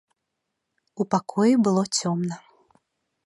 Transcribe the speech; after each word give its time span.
У 1.03 1.07
пакоі 1.11 1.55
было 1.67 1.83
цёмна. 1.99 2.35